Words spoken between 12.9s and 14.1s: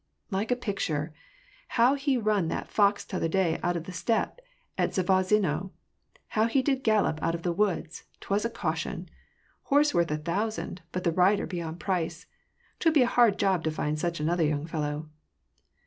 be a hard job to find